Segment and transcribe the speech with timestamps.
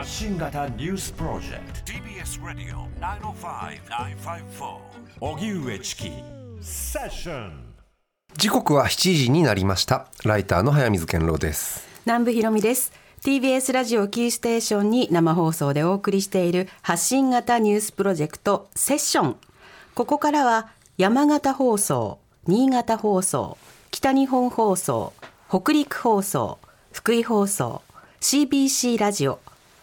[0.00, 1.92] 発信型ニュースプロジェクト。
[1.92, 4.78] TBS ラディオ905-954
[5.20, 6.10] おぎゅうえちき
[6.62, 7.74] セッション
[8.34, 10.06] 時刻は7時になりました。
[10.24, 11.86] ライターの早水健郎です。
[12.06, 12.92] 南部ひろみです。
[13.20, 19.36] TBS ラジオキーステーションに生放送でお送りしている発信型ニュースプロジェクトセッション
[19.94, 23.58] ここからは山形放送新潟放送
[23.90, 25.12] 北日本放送
[25.50, 26.58] 北陸放送
[26.90, 27.82] 福井放送
[28.22, 29.40] CBC ラジオ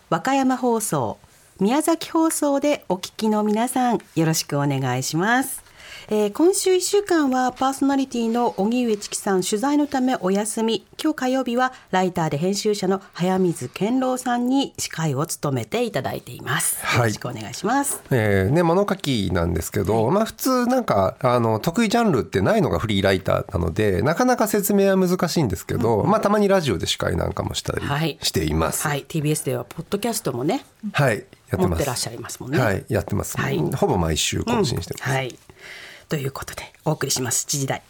[0.09, 1.17] 和歌山放送
[1.59, 5.61] 宮崎放送でお聞きの皆さんよろしくお願いします、
[6.09, 10.87] えー今週1週間はパーソナリティの荻上チキさん取材のためお休み。
[11.01, 16.99] 今日火曜日はライターで編集者の早水健郎さんに司会を務めていただいています、はい。
[16.99, 18.01] よろしくお願いします。
[18.09, 28.11] えーね、物書きなんですけど、まあ普通なんかあの得意ジャンルってないのがフリーライターなのでなかなか説明は難しいんですけど、まあたまにラジオで司会なんかもしたはい。
[28.13, 28.87] りしています。
[28.87, 29.03] はい。
[29.05, 30.63] TBS ではポッドキャストもね
[30.93, 31.67] はい、やってます。
[31.67, 32.59] 持ってらっしゃいますもんね。
[32.59, 33.37] はい、やってます。
[33.37, 33.59] はい。
[33.75, 35.09] ほぼ毎週更新してます。
[35.11, 35.37] はい。
[36.09, 37.81] ということでお送りします7時台。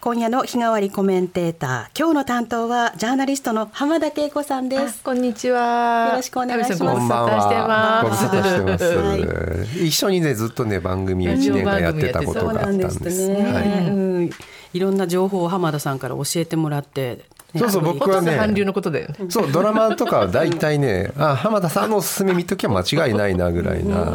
[0.00, 5.02] 今夜の日替わりコメンテーター、今日の担当はジャーナリストの浜田恵子さんです。
[5.02, 6.08] こんにちは。
[6.12, 7.54] よろしくお願いしますご無沙汰して
[8.02, 8.84] ご無沙汰してます。
[8.84, 13.28] は一緒にねずっとね番組を1年間やってたことがあったんです。
[13.28, 13.42] ね。
[13.42, 14.30] はいうん。
[14.72, 17.22] いろんな情報を浜田さんから教えてもらって、ね
[17.56, 18.36] そうそう僕はね。
[18.36, 19.14] 韓流のことだよね。
[19.28, 24.14] そうドラマとかは大体ね あ浜田さんのおすすめ見ときは間違いないなぐらいな、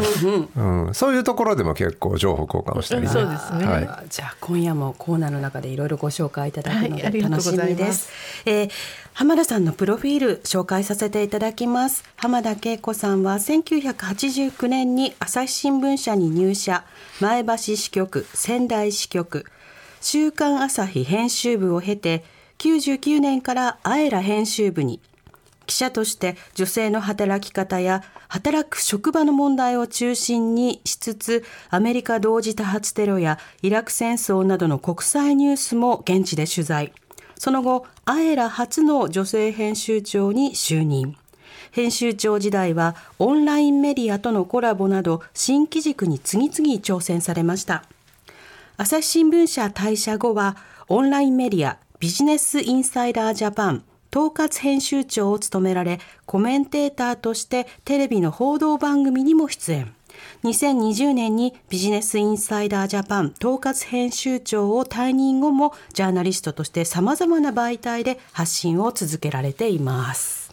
[0.55, 3.07] うん、そういうところでも結構情報交換をしたりね。
[3.07, 3.65] そうですね。
[3.65, 3.89] はい。
[4.09, 7.51] じゃあ今夜もコーナーの中でいろいろご紹介いただくの楽しがとうございます。
[7.67, 8.09] みです。
[8.45, 8.69] えー
[9.17, 12.03] 浜田さんのプロフィール紹介させていただきます。
[12.17, 16.83] 浜田恵子さんは1989年に朝日新聞社に入社、
[17.21, 19.45] 前橋支局、仙台支局、
[20.01, 22.25] 週刊朝日編集部を経て、
[22.65, 24.99] 99年からアエラ編集部に
[25.67, 36.91] 記者として女性の働き方や働く職場の問題を中心にしつつアメリカ同時多発テロやイラク戦争などの国際ニュースも現地で取材。
[37.37, 41.15] その後アエラ初の女性編集長に就任。
[41.71, 47.83] 編集長時代はオンラインメディアとのコラボなど新機軸に次々挑戦されました。
[48.77, 53.83] 朝日新聞社退社後はオンラインメディアビジネスインサイダージャパン
[54.15, 59.91] 統括編集長を務められコメンテーターとしてテレビの報道番組にも出演
[60.43, 70.44] 2020年にビジネスインサイダージャパン統括編集長を退任後もジャーナリストとしてさまざまな媒体で発信を続けられています。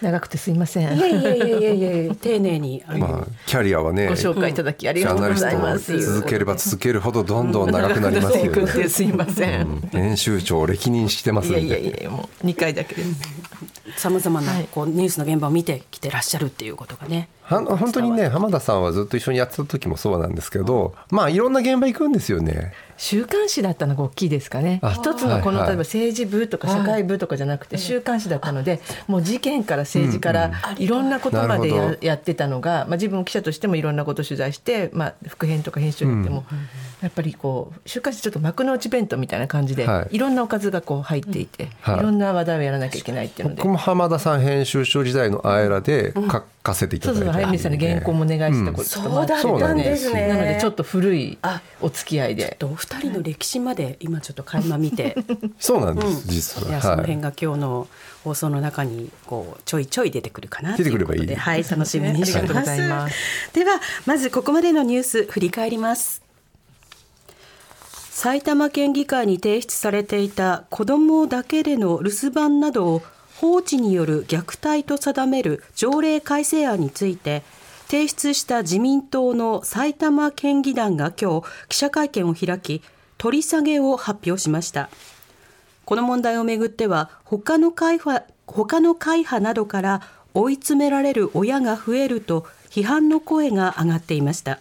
[0.00, 0.96] 長くてすいません。
[0.96, 6.00] いやいやいやいやいや丁寧にまあキャリアはねご紹介いただきありがとうごーナリストをざいます。
[6.00, 8.72] 続ければ続けるほどどんどん長くなりますよ長くね。
[8.84, 9.60] てすいません。
[9.62, 11.60] うん編集長を歴任してますんで。
[11.60, 13.08] いやいやいやもう二回だけです。
[13.96, 14.68] さまざまなはい。
[14.70, 17.28] こうニュースの現場を見てきてらっしゃるっていうことがね。
[17.42, 22.72] は本当にね浜田さんはずっと一緒にやってた時もそうなんですけどまあいろんな現場行くんですよね。
[22.96, 24.78] 週刊誌だったのが大きいですかね。
[24.82, 24.92] あ。
[24.92, 36.44] 一つのこの例えば政治部とか社会部とかじゃなくて週刊誌だったので、もう事件から政治からいろんなことまでややってたのが、まあ自分も記者としてもいろんなことを取材して、まあ副編とか編集になっても、
[37.02, 40.16] やっぱりこう週刊誌ちょっと幕の内弁当みたいな感じで、はい。
[40.16, 41.98] い、ろんなおかずがこう入っていて、はい。
[41.98, 43.62] いろんな話題をやらなきゃいけないっていうので。
[43.62, 43.70] 僕。
[43.70, 50.28] も浜田さん編集長時代のあえらで書かせていたそうそう、だいたんで早見さんに原稿もお願いしたこともあって、そうだったんですね。
[50.28, 52.56] なのでちょっと古いあお付き合いで。
[52.58, 55.16] とお二人の歴史まで今ちょっと垣間見て、
[55.58, 56.74] そうなんです、実いやは。
[56.74, 56.82] はい。
[56.82, 57.88] その辺が今日の
[58.24, 61.18] 放送の中にこうちょいちょい出てくるかなということで。
[61.20, 61.40] 出てくればいい。
[61.40, 62.96] はい楽しみにしてありがとうございま。
[62.96, 63.14] ます。
[63.54, 66.29] ではまずここまでのニュース振り返ります。
[68.10, 73.02] 埼玉県議会に提出されていた子どもだけでの留守番などを
[73.36, 77.42] 放置による虐待と定める条例改正案について
[77.86, 82.82] 提出した自民党の埼玉県議団が今日記者会見を開き
[83.16, 84.90] 取り下げを発表しました。
[85.84, 90.02] この問題をめぐっては他の会派他の会派などから
[90.34, 94.60] 追い詰められる親が増えると批判の声が上がっていました。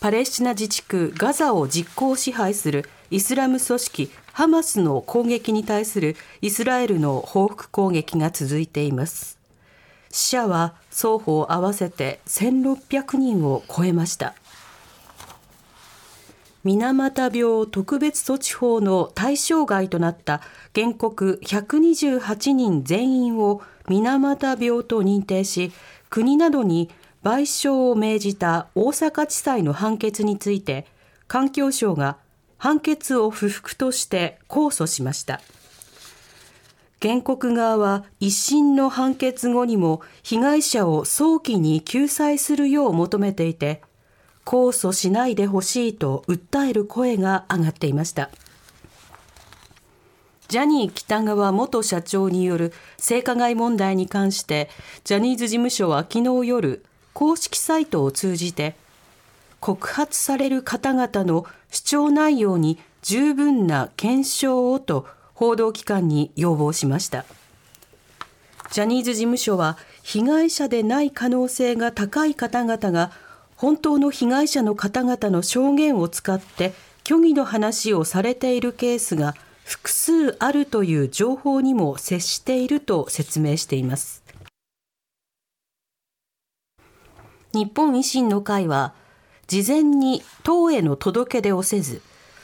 [0.00, 9.38] パレスチナ自治区ガザを実効支配するイスラム組織ハマスの攻撃に対するイスラエルの報復攻撃が続いています。
[10.10, 14.34] 死者は双方合わせて1600人を超えました。
[16.64, 20.40] 水俣病特別措置法の対象外となった
[20.74, 25.72] 原告128人全員を水俣病と認定し
[26.08, 26.90] 国などに
[27.22, 30.86] 賠償を命じた大阪地裁の判決について
[31.28, 32.16] 環境省が
[32.56, 35.40] 判決を不服として控訴しました。
[37.02, 43.80] 原告側は一審の判決後にも被害者を早期に救済するよう求めていて
[44.44, 48.30] 控訴しないでほしいと訴える声が上がっていました。
[50.48, 54.68] ジャニー喜多川元社長による性加害問題に関して
[55.04, 58.74] ジャニーズ事務所は昨日夜公式サイトを通じて
[59.60, 67.24] 告発される方々の主張内容に十分な検証をと報道機関に要望しました。
[68.70, 73.10] ジャニーズ事務所は被害者でない可能性が高い方々が
[73.56, 76.72] 本当の被害者の方々の証言を使って
[77.06, 79.34] 虚偽の話をされているケースが
[79.64, 84.19] 複数あるという情報にも接していると説明しています。
[87.52, 88.94] 日本維新の会は
[89.46, 92.02] 事前に党への届け出をせず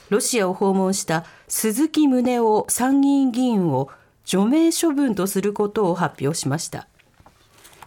[0.09, 3.89] ロシアを訪問した鈴木宗男参議院議員を
[4.25, 6.87] 除名処分とすることを発表しました。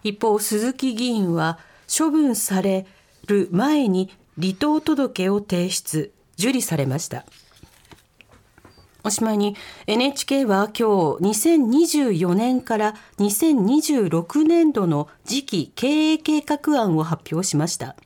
[0.02, 2.86] 一方鈴木議員は処分され
[3.26, 7.26] る前に離党届を提出受理されました。
[9.02, 9.56] おしまいに
[9.86, 17.96] NHK は今日2024年から2026年度の次期経営計画案を発表しました。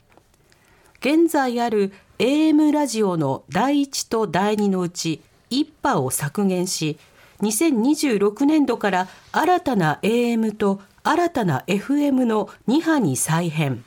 [1.00, 5.20] 現在ある AM ラジオの第1と第2のうち
[5.50, 6.96] 1波を削減し
[7.42, 13.84] 2026年度から新たな AM と新たな FM の2波に再編。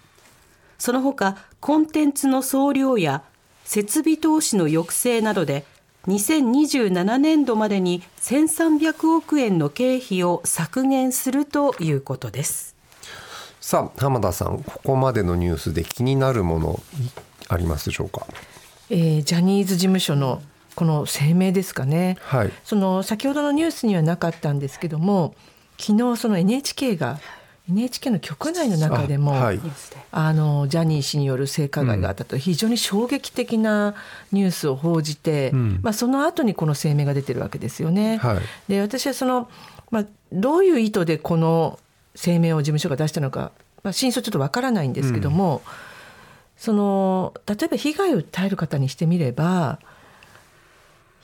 [0.78, 3.24] その他コンテンツの総量や
[3.64, 5.66] 設備投資の抑制などで
[6.08, 12.78] 2027年度までに1300億円の経費を削減するということです。
[13.68, 16.80] さあ浜田さんここまでのニュースで気になるもの
[17.50, 18.26] ありますでしょうか、
[18.90, 20.42] えー、ジャニーズ事務所の
[20.76, 25.36] この声明ですかね、はい、その先ほどのニュースにはなかったんですけども
[25.78, 27.20] 昨日その NHK が
[27.70, 29.60] NHK の局内の中でもあ、はい、
[30.12, 33.94] あのジャニー氏による性加害があったと、非常に衝撃的な
[34.32, 38.18] ニュースを報じて、うん、まあ、その後にこの声明が出てるわけですよね。
[38.18, 38.38] はい、
[38.70, 39.50] で私はその、
[39.92, 41.80] まあ、どういう意図でこの
[42.16, 43.52] 声明を事務所が出したのか、
[43.84, 45.62] まあ、真相ちょっとわからないんですけども、うん、
[46.58, 49.80] その例えば被害を訴える方にしてみれば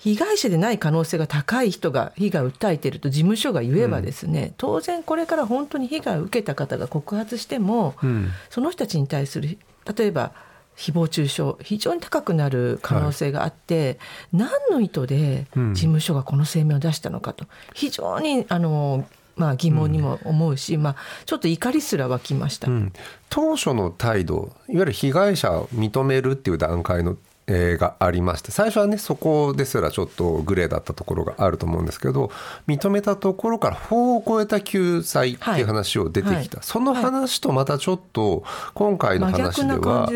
[0.04, 9.58] 被害者でない可能性が高い人が被害を訴えていると事務所が言えばですね、うん、当然これから本当に被害を受けた方が告発しても、うん、その人たちに対する
[9.96, 10.34] 例えば
[10.76, 13.98] 誹謗中傷非常に高くなる可能性があって、はい、
[14.34, 17.46] 何の意図で事務所がこの声明を出したのかと。
[17.74, 19.06] 非常にあの
[19.36, 20.96] まあ、疑問にも思うし、うん、まあ、
[21.26, 22.94] ちょっと怒りすら湧きました、うん、
[23.30, 27.18] 当初の態度いわゆる被害者を認めるっていう段階の
[27.48, 32.32] えー、がありまして最初はねそこですらちょっとグレーだったところがあると思うんですけど
[32.68, 36.46] 認めたところから法を超えた救済っていう話を出てきた、はい。
[36.46, 40.10] はい、その話とまたちょっと今回の話では、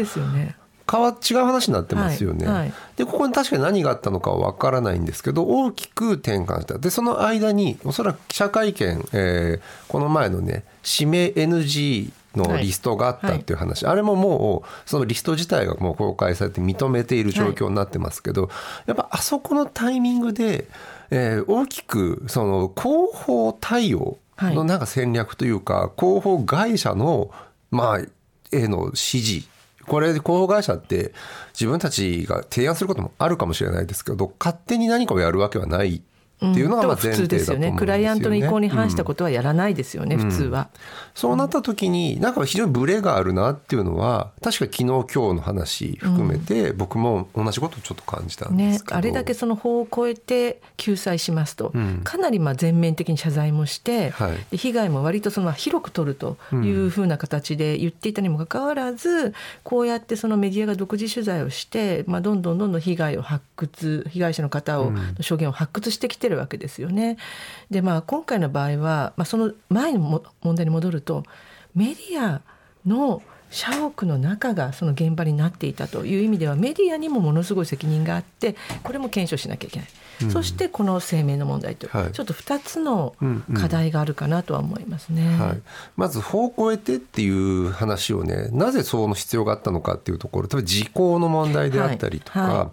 [0.90, 2.48] 変わ違う話になってますよね。
[2.48, 2.58] はい。
[2.60, 18.50] はい、でここに確かに何があったのかは分からないんですけど大きく転換したでその間におそらく記者会見、えー、この前のね指名 NG のリストがあったっていう話、はい、あれももうそのリスト自体がもう公開されて認めている状況になってますけど、
[18.86, 20.68] やっぱあそこのタイミングで、
[21.10, 27.32] えー、大きくその広報対応のなんか戦略というか、広報会社の
[27.72, 28.00] まあ
[28.56, 29.48] への指示。
[29.88, 31.14] これ広報会社って
[31.54, 36.02] 自分たちが提案することもあるかもしれないですけど勝手に何かをやるわけはない
[36.38, 37.76] っていうのがまあ前提だと思うんですよね。
[37.78, 40.70] クライアントの意向に反したことはやらないですよね、うん、普通は。
[41.16, 67.18] そうなった時になんか非常にブレがあるなっていうのは確か昨日今日の話含めて僕も同じことをちょっと感じたんですけど、ね、あれだけその法を超えて救済しますと、うん、かなりまあ全面的に謝罪もして、はい、被害も割とその広く取るというふうな形で言っていたにもかかわらず、こうやってそのメディアが独自取材をして、まあ、どんどんどんどん被害を発掘被害者の方を、の証言を発掘してきててるわけですよね。
[67.72, 71.24] でまあ今回の場合は、まあ、その前の問題に戻ると
[71.74, 72.42] メディア
[72.86, 79.90] の社屋の中がその現場になっていたという意味ではメディアにもものすごい責任があってこれも検証しなきゃいけない。
[80.32, 83.16] そしてこの声明の問題と、はい、ちょっと2つの
[83.54, 85.62] 課題があるかなとは思いますね、はい、
[85.96, 92.72] まず法を超えてっていう話をねなぜその必要があったのかっていうところ例えば時効の問題であったりとか、は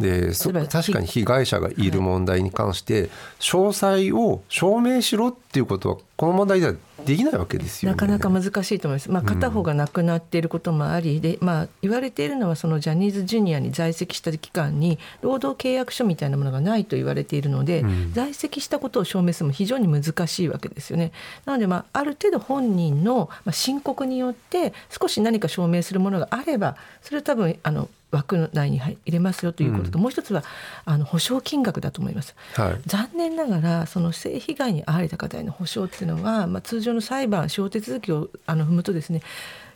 [0.00, 0.32] い、で
[0.70, 21.12] 確かに被害者がいる問題に関して詳細を証明しろっていうことはこの問題ではできないわけですよ、ね、なかなか難しいと思います、まあ、片方が亡くなっていることもあり、うん、でまあ、言われているのはそのジャニーズジュニアに在籍した期間に労働契約書みたいなものがないと言われているので、うん、在籍したことを証明するのも非常に難しいわけですよね。
[21.44, 30.44] なので、まあ、ある程度本人の申告によって少し何か証明するものがあればそれは多分あの枠内に入れますよということと、うん、もう一つは
[30.84, 39.22] あの保証金額だと思います、はい、残念ながらその性被害に遭われた方への保証っていうのは、まあ、通常の裁判司法手続きをあの踏むとですね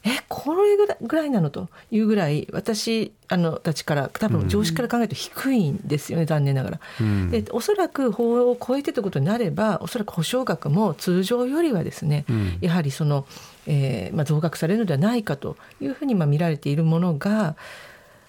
[0.02, 6.80] えこれぐらいなのというぐらい私あのたちから多分常識から考えると低いんですよね、うん、残念ながら。
[7.00, 13.26] うん、でおそらく法を超えてということになればおそらく保証額も通常よりはですね、うん、やはりその、
[13.66, 17.56] えーまあ、増額されるのではないかというふうにまあ見られているものが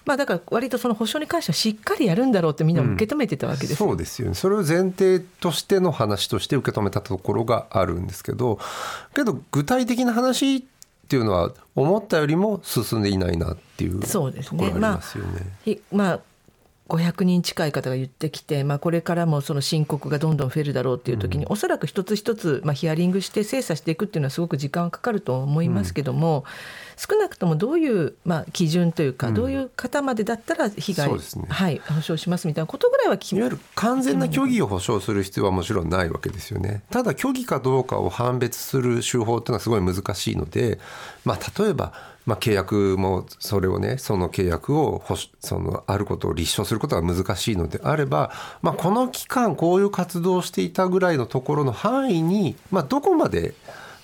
[0.04, 4.34] まあ、だから割とその保証に関してはしっかりやるんだろうってみんな受け止めてたわけです、うん、そうですよね。
[4.34, 8.58] それを前提としての話として受け止めたところがあるんですけど
[9.14, 10.66] けど具体的な話
[11.04, 15.78] っていうのは思ったよりも進んでいないなっていうところありますよね。
[15.92, 16.20] まあ
[16.92, 26.44] 500人近い方が言ってきて、まあ、これからもその申告がどんどん増えるだろうっていう時に、うん、おそらく一つ一つ、まあ、ヒアリングして精査していくっていうのはすごく時間がかかると思いますけども、うん。
[26.96, 31.18] 少なくともどういう、まあ、基準というか、うん、どういう方までだったら被害、ね、
[31.48, 36.82] はい、保証しますみたいなことぐらいはいわゆる完全な虚偽を保証する必要はもちろんないわけですよね。
[36.90, 40.78] ただ虚偽かどうかを判別する手法っていうのはすごい難しいので、
[41.24, 41.92] まあ、例えば
[42.24, 45.02] まあ、契約もそれをねその契約を
[45.40, 48.30] そのあることを立証することが難しいのであれば、
[48.62, 53.54] まあ、この期間こういう活動をしていたぐらいのところの範囲に、まあ、どこまで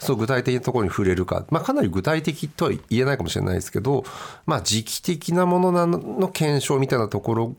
[0.01, 4.05] そう具体的なところに触れるか、まあ、かなり具体的とは言えないかもしれないですけど、
[4.47, 7.57] まあ、時期的なものの検証みたいなところ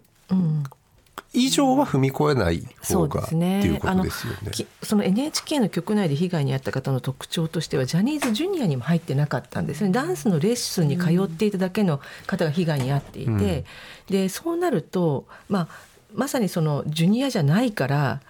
[1.34, 4.52] 以上は踏み越えない方が、っていうことですよね。
[4.84, 9.92] その NHK の局内で被害に遭った方の特徴としてはジャニーズジュニアにも入ってなかったんですね。
[9.92, 13.66] ダンスのレッスンに通っていただけの方が被害に遭っていて、うん、
[14.10, 15.68] でそうなると、まあ、
[16.14, 18.22] まさにそのジュニアじゃないから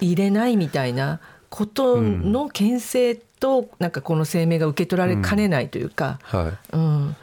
[0.00, 6.44] 入れないみたいなことの牽制となんかこの声明が受け取られかねないというか、うん。
[6.44, 6.54] はい。
[6.72, 7.16] うん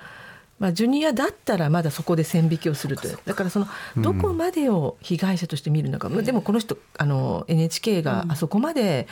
[0.59, 3.19] まあ、ジュニアだったらまだそこで線引きをするという。
[3.25, 9.07] だからそのどこまでを被害者として見るのか、うん、でもこの人あの NHK があそこまで、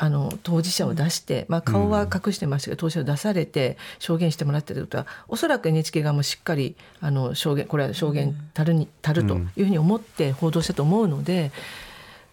[0.00, 11.50] あの当事者を出して、まあ、顔は隠してましたけど当事者を出されて証言してもらったということはおそらく NHK 側もしっかりあの証言これは証言たるにたるというふうに思って報道したと思うので。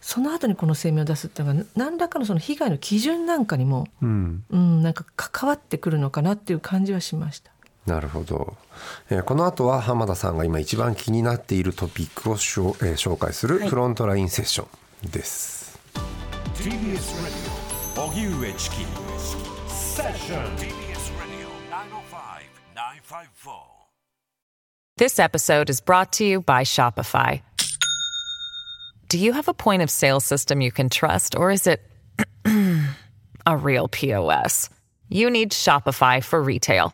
[0.01, 7.54] その後にこの声明を出すっていうのが何らかのその被害の基準なんかにも、うん、うん、なんか関わってくるのかなっていう感じはしました。
[7.85, 8.55] なるほど、
[9.09, 14.67] えー、この後は浜田さんが今一番気になっているトピックをしょ、えー、紹介するフロントラインセッショ
[15.07, 15.79] ンです。
[15.93, 18.75] はい、TBS ラディオ荻上チキ
[19.67, 21.51] セッション TBS ラディオ
[23.43, 23.75] 905-954
[24.97, 27.41] This episode is brought to you by Shopify.
[29.09, 31.81] Do you have a point of sale system you can trust, or is it
[33.45, 34.69] a real POS?
[35.09, 36.93] You need Shopify for retail.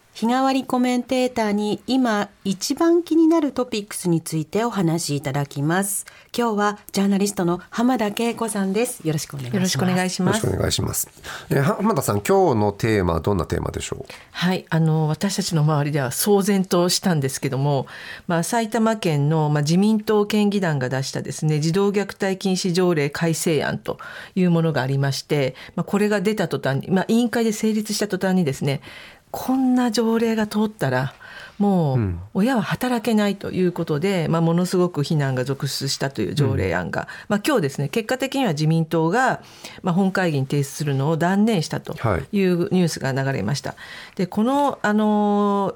[0.13, 6.05] 日替わりコメンテーターに今一番気になるトピックスについてお話しいただきます。
[6.37, 9.07] 今日はジャーナリストの浜田恵子さんです。
[9.07, 9.55] よろしくお願いします。
[9.55, 10.45] よろしくお願いします。
[10.45, 11.09] よろしくお願いします。
[11.49, 14.13] えー、浜田さん、今日のテーマどんなテーマでしょう？
[14.31, 17.87] はい、あの私たちの周りでは騒然としたんですけども、
[18.27, 23.97] まあ埼玉県のまあ自民党県議団が出したですね児童虐待禁止条例改正案と
[24.35, 28.81] いうものがありまして、まあこれが出た途端に、まあ委員会で成立した途端にですね。
[29.31, 31.13] こんな条例が通ったら
[31.61, 39.43] もう親は働けないということで、うん、まあ、ものすごく非難が続出したという条例案が、うん、まあ、今日ですね結果的には自民党が、
[39.83, 41.93] まあ、本会議に提出するのを断念したと
[42.31, 42.41] い。
[42.43, 43.75] うニュースが流れました。
[44.15, 45.75] でこのあの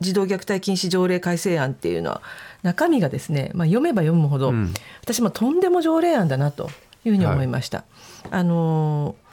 [0.00, 2.20] 児童虐待禁止条例改正案っていうのは
[2.62, 6.68] 中身がですね、まあ、読めば読むほど、うん、私もとんでも条例案だなと
[7.04, 7.78] いうふうに思いました。
[7.78, 7.86] はい、
[8.32, 9.25] あのー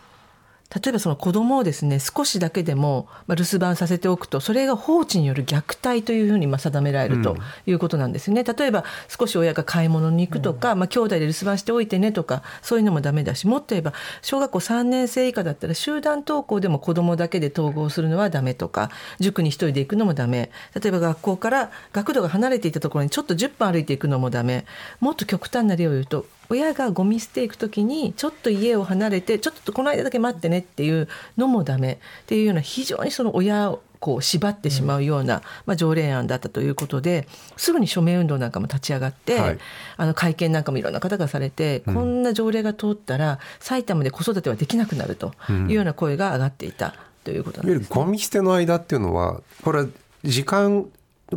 [0.73, 18.89] 例えばその子供をですね少しだけでも留守番させておくとそれが放置による虐待というふうにま定められるということなんですよね、うん、例えば少し親が買い物に行くとか、うん、まあ、兄弟で留守番しておいてねとかそういうのもダメだしもっと言えば小学校3年生以下だったら集団登校でも子供だけで統合するのはダメとか
[19.19, 20.51] 塾に一人で行くのもダメ。
[20.79, 24.65] 例えば学校から学童が離れていたところにちょっと10分歩いていくのもダメ。
[24.99, 31.07] もっと極端な例を言うと親がゴミ捨ていく時にちょっと家を離れてちょっとこの間だけ待ってねっていう
[31.37, 31.93] のもダメ。
[31.93, 39.59] っていうような非常にその親をこう縛ってしまうような、まあ、条例案だったということですぐに署名運動なんかも立ち上がって、はい、
[39.95, 49.87] あの会見なんかもいろんな方がされて、うん、こんな条例が通ったら埼玉で子育てはできなくなるというような声が上がっていたということなんです、ね、ゴミ捨ての間っていうのはこれは
[50.25, 50.85] 時間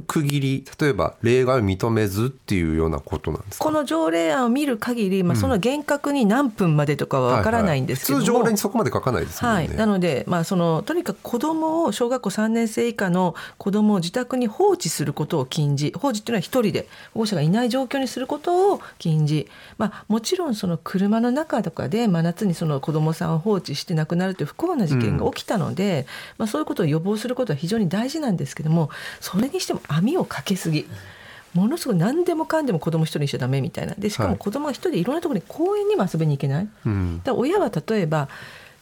[0.01, 8.29] 区切り例えば例外を認めずっていうようなことなんですこの条例案を見る限り、まあ、その厳格に何分までとかは分からないんですけども、はい。
[8.29, 19.49] はい、通常例にそこまで書かないですね、はい、なので、まあ、そのとにかく子どもを小学校3年生以下の子どもを自宅に放置することを禁じ放置っていうのは一人で保護者がいない状況にすることを禁じ、
[19.79, 26.07] まあ、もちろんその車の中とかで真夏にその子どもさんを放置して亡くなるという不幸な事件が起きたので、うん、
[26.39, 30.87] まあ、そういうことを予防することは非常に大事なんですけどもそれにしても網をかけすぎ。
[31.55, 33.95] ものすごい何でもかんでも子供一人にしちゃダメみたいな。
[33.97, 38.29] でしかも子供が一人でいろんなところに公園にも遊びに行けない、はい、だ親は例えば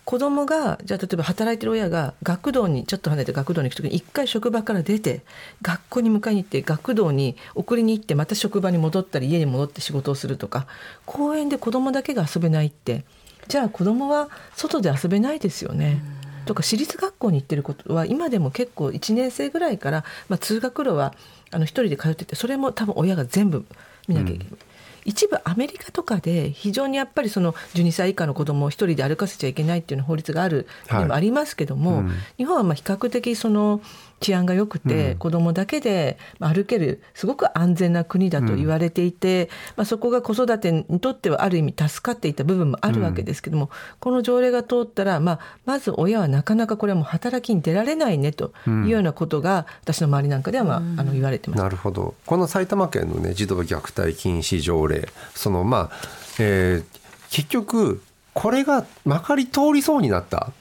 [0.05, 5.23] 子供がじゃあ例えば働いてる親が学童にちょっと離れて学童に行く時に一回職場から出て
[5.63, 10.67] 学校に迎えに行って学童に送りに行ってまた職場に戻ったり家に戻って仕事をするとか
[11.07, 13.05] 公園で子供だけが遊べないって。
[13.49, 16.03] じゃあ子供は外で遊べないですよね。
[16.45, 21.15] とか私立学校に行ってることは今でも結構1年生ぐらいから、まあ、通学路は
[21.51, 23.65] あの一人で通っててそれも多分親が全部
[24.09, 24.49] 見なきゃいけない。
[24.53, 24.59] うん。
[25.05, 33.81] 一部アメリカとかで非常にやっぱりその12歳以下の子供を一人で歩かせちゃいけないっていうの法律があるでもありますけども、はいうん、日本はまあ比較的その
[34.25, 43.70] 治安が良くて、うん、子供だけで歩けるすごく安全な国だと言われていて、うん、まあ、そこが子育てにとってはある意味助かっていた部分もあるわけですけども、うん、
[44.01, 51.62] この条例が通ったら、まあ、まず親はなかなかこれはもう働きに出られないねというようなことが、私の周りなんかでは、まあ、あの言われてます。
[51.62, 52.14] なるほど。
[52.25, 55.96] この埼玉県の、ね、児童虐待禁止条例そのまあ、
[56.38, 56.85] えー、
[57.31, 58.03] 結局
[58.35, 60.53] これがまかり通りそうになった。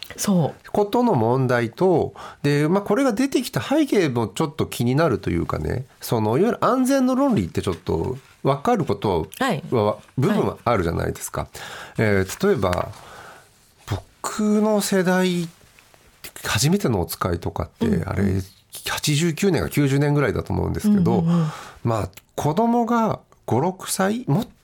[0.72, 5.86] ことの問題とで、まあ、これが出てきた背景もちょっと気になるというかね。
[6.00, 9.28] そのいわゆる安全の論理ってちょっと分かること
[9.72, 11.42] は、部分はあるじゃないですか。
[11.42, 11.50] はい、
[11.98, 12.90] えー、例えば
[14.22, 15.48] 僕の世代
[16.44, 18.24] 初めてのお使いとかって、うん、あれ
[18.74, 21.48] 89年か90年ぐらいだと思うんですけど、うんうんうん、
[21.84, 24.63] まあ子供が56歳もっと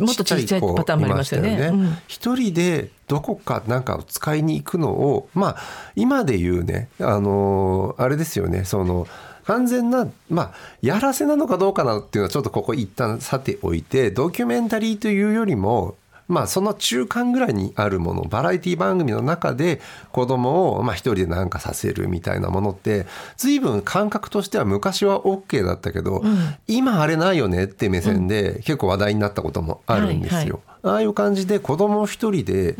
[0.00, 1.72] もっと小さいパターンもありましたよね。
[2.06, 5.56] 一、人でどこかなんかを使いに行くのをまあ
[5.94, 9.06] 今で言うねあのあれですよねその
[9.44, 15.96] 完全なまあやらせなのかどうかなっていうのはちょっとここ一旦さておいてドキュメンタリーというよりも
[16.28, 30.38] まあ、その中間ぐらいにあるものバラエティ番組の中で子供をまあ一人で何かさせるみたいなものって随分感覚としては昔は OK だったけど、うん、今あれないよねって目線で結構話題になったこともあるんですよ。
[30.40, 32.76] はいはい、ああいう感じで子供一人で、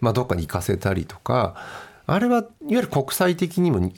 [0.00, 1.56] まあ、どっかに行かせたりとか
[2.06, 3.90] あれはいわゆる国際的にも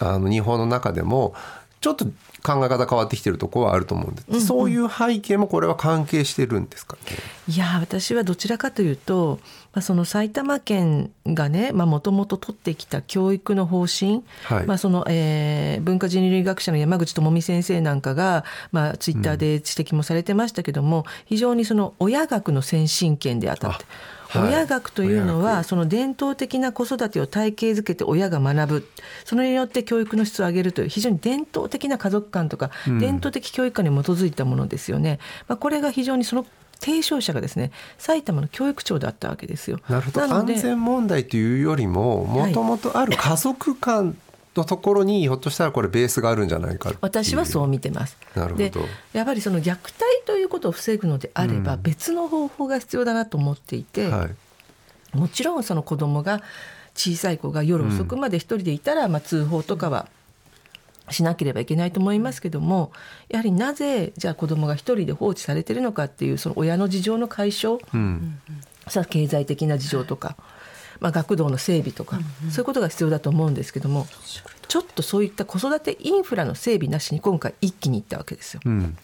[0.00, 1.34] あの日本の中でも
[1.80, 2.06] ちょっと
[2.46, 4.22] 考え方変わってきてるところはあると思うんで。
[4.22, 7.16] す、うんうん、そういう背景もこれは関係してるんですか、ね、
[7.48, 9.40] いや私はどちらかというと、
[9.76, 23.84] まあ、その埼玉県がねもともと取ってきた教育の方針、はい、まあそのえー、文化人類学者の山口智美先生なんかが、まあ、ツイッターで指摘もされてましたけども、うん、非常にその親学の先進権であたって。
[24.34, 28.88] 親学というのはその伝統的な子育てを体系づけて親が学ぶ。
[29.24, 35.20] それによって教育の質を上げるという非常に伝統的な家族観とか、伝統的教育観に基づいたものですよね。
[35.46, 36.44] まあ、これが非常にその
[36.80, 39.80] 提唱者がですね埼玉の教育長だったわけですよ。
[39.88, 40.22] なるほど。
[40.22, 44.16] 安全問題というよりももともとある家族観
[44.56, 48.16] のところにひょっとしたらこれベースがあるんじゃないか私はそう見てます。
[48.34, 48.86] なるほど。
[49.12, 49.84] やっぱりその虐待
[50.26, 54.28] ということを防ぐのであれば、別の方法が必要だなと思っていて、は
[55.14, 56.42] い、もちろんその子供が
[56.94, 60.08] 小さい子が夜遅くまで一人でいたら、まあ、通報とかは
[61.10, 62.92] しなければいけないと思いますけども
[63.28, 68.40] やはりなぜじゃあ子供が一人で放置されてるのかっていうその親の事情の解消、うん、
[68.88, 70.36] さ経済的な事情とか、
[71.00, 74.06] まあ、学童の整備とか、うんうん、そういうことが必要だと思うんですけども
[74.68, 78.60] ちょっとそういった子育てインフラの整備なしに今回一気にいったわけですよ。
[78.64, 78.96] うん、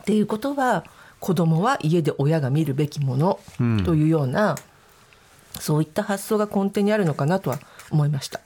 [0.00, 0.84] っていうことは
[1.18, 3.38] 子供は家で親が見るべきもの
[3.84, 7.58] というような、うん、そういった発想が根底にあるのかなとは
[7.90, 8.40] 思いました。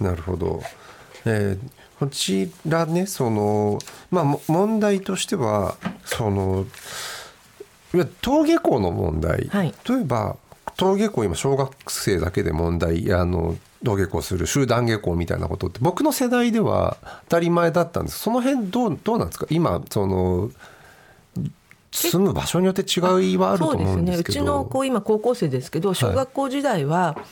[0.00, 0.62] なるほど、
[1.24, 3.78] えーこちらねその、
[4.10, 6.66] まあ、問題としてはその
[7.94, 10.36] いわ登下校の問題、はい、例えば
[10.76, 16.96] 登下校今小学生だけで問題あの登下校する集団下校みたいなことって僕の世代では
[17.28, 18.18] 当たり前だったんです。
[18.18, 19.46] その辺どうどうなんですか？
[19.48, 20.50] 今その
[21.92, 27.24] 住む場所によって違いはあると思うんですけど、ね、うちの子今高校生ですけど小学校時代は、はい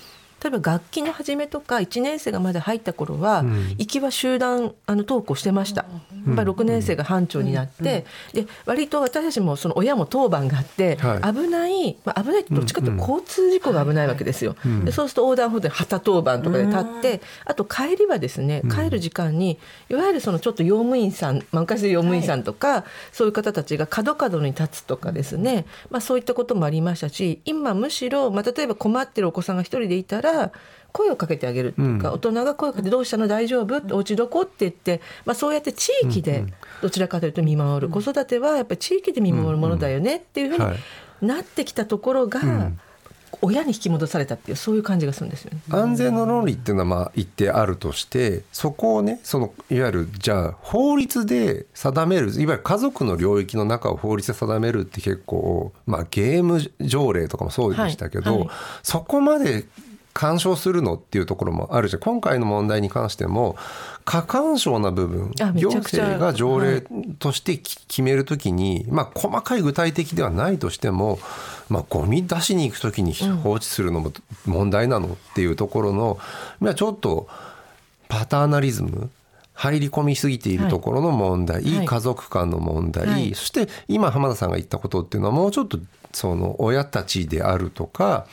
[0.42, 5.83] 例えば楽器の始めとか1年生がまだ入った頃は、うん、行きは集団あの登校してました、
[6.26, 30.29] やっぱり6年生が班長になって、で割と私たちもその親も当番があって、はい、危ない、まあ、危ないってどっちかというと交通事故が危ないわけですよ、でそうすると横断歩道で旗当番とかで立って、あと帰りはですね帰る時間にいわゆるそのちょっと用務員さん、まあ、昔で用務員さんとか、はい、そういう方たちが角角に立つとかですね、まあ、そういったこともありましたし今むしろ、まあ、例えば困ってるお子さんが一人でいたら
[30.92, 33.28] 声をかけてあげるっていうか、うん、大人が声をかけて「どうしたの？
[33.28, 36.44] 大丈夫?」お家どこ?」って言って、まあ、そうやって地域で
[36.82, 40.72] どちらかというと見守る、子育てはやっぱり地域で見守るものだよねっていうふう
[41.22, 42.72] になってきたところが。
[43.42, 45.60] 親に引き戻されたっていうそういう感じがするんですよね。
[45.70, 58.50] 安全の論理っていうのはまあ一定あるとしてそこをねそのいわゆるじゃあ法律で定めるいわゆる家族の領域の中を法律で定めるって結構まあゲーム条例とかもそうでしたけど、はいはい、
[58.82, 59.64] そこまで
[60.20, 63.56] 干渉するのっていうところもあるし今回の問題に関しても
[64.04, 66.85] 過干渉な部分行政が条例
[67.18, 71.18] として決めるときに、はい、まあ、細かい具体的ではないとしても、
[71.70, 74.12] まあ、ゴミ出しに行くときに放置するのも
[74.44, 76.18] 問題なのっていうところの、
[76.59, 77.26] まあ、ちょっと
[78.11, 79.11] パターナリズム
[79.54, 85.78] 入り込みすぎているところの問題、はい、家族間の問題、はい、そして今浜田さんが言ったことっていうのはもうちょっと
[86.12, 88.26] その親たちであるとか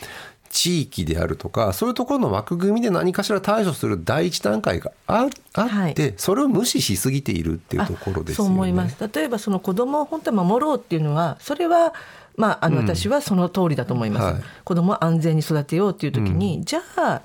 [0.50, 8.44] 地域であるとかそういうところの枠組みで何かしら対処する第一段階がああって、はい、それを無視しすぎているっていうところですよね。
[8.44, 8.96] そう思います。
[9.14, 11.94] 例えばその子供を本当は守ろうっていうのはそれは
[12.38, 17.22] まあ、あの私はその通りだと思います、うんはい、子供を安全に育てようっていう時に、うん、じゃあ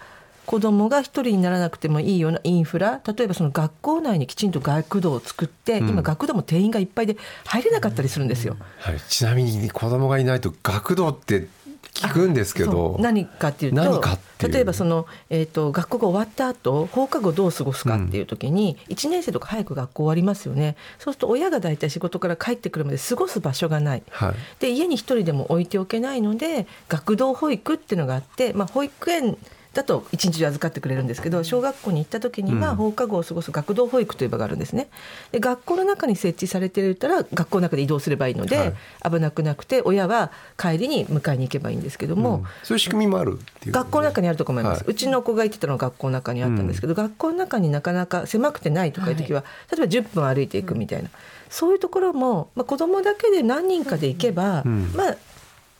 [0.47, 11.47] 子供が一人にならなくてもいいようなインフラ例えばその学校内にきちんと学童を作って、うん、今学童も定員がいっぱいで入れなかったりするんですよ、はい、ちなみに子供がいないと学童って
[11.95, 12.97] 聞くんですけど。
[12.99, 14.03] 何かっていうと
[14.49, 20.77] 例えばその、えーと、学校が終わった後放課後どう過ごすかっていう時に、うん、1年生とか早く学校終わりますよね。
[20.99, 29.37] そうすると親が大体仕事から帰ってくるまで過ごす場所がない、はい、で家に一人でも置いておけないので学童保育っていうのがあって、まあ、保育園
[29.75, 34.89] だと一日中預かってくれるんですけど小学校に行った時には放課後を過ごす学童保育という場があるんですね。
[35.31, 38.75] で学校の中に設置されていたら学校の中で移動すればいいので、はい、
[39.11, 51.09] 危なくなくて親は帰りに迎えに行けばいいんですけども、うん、そういう仕組みもあるっていう、ね、学校の中にあると思います、はい、うちの子が行ってたのは学校の中にあったんですけど、うん、学校の中になかなか狭くてないとかいう時は、はい、例えば10分歩いていくみたいな。
[51.49, 55.17] そういうところも、まあ、子どもだけで何人かで行けば、うん、まあ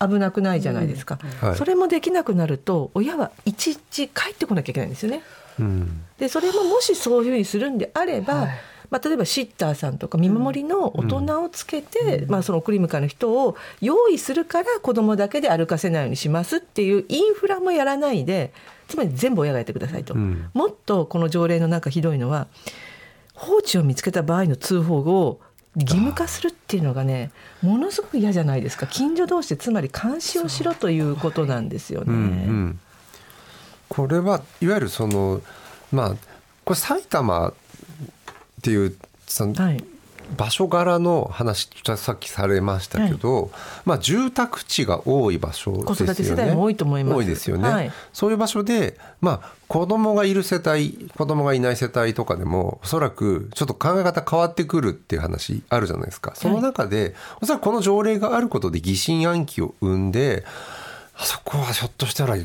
[0.07, 5.23] 危なくないじゃないですか、うんはい、それもできなくなると親はいちいち帰ってこなきゃいけないんですよね。
[5.61, 8.49] うん、でそれももしそういうふうにするんであれば、はい、
[8.91, 18.53] まあ、例えばシッターさんとか見守りの大人をつけて、うん、まあ、その送り迎えの人を用意するから子どもだけで歩かせないようにしますっていうインフラもやらないで
[18.89, 22.47] つまり全部親がやってくださいと、もっとこの条例の中ひどいのは
[23.35, 25.41] 放置を見つけた場合の通報を
[25.77, 27.31] 義務化するっていうのがね
[27.63, 28.87] ものすごく嫌じゃないですか。
[28.87, 32.07] 近所同士でつまり監視をしろということなんですよね。
[32.09, 32.81] うんうん、
[33.89, 35.41] これはいわゆるその
[35.91, 36.17] まあ
[36.65, 37.55] これ埼玉っ
[38.63, 39.85] ていうその、はい、
[40.37, 43.51] 場所柄の話さっきされましたけど、はい、
[43.85, 45.97] まあ、住宅地が多い場所ですよね。
[45.97, 47.17] 子育て世代も多いと思います。
[47.17, 47.69] 多いですよね。
[47.69, 56.33] はい、そういう場所で、まあ、子供がいる世帯子供がいない世帯とかでもおそらくちょっと考え方変わってくるっていう話あるじゃないですか。
[56.35, 60.45] その中で、はい、おそらくこの条例があることで疑心暗鬼を生んで
[61.17, 62.37] あそこはひょっとしたら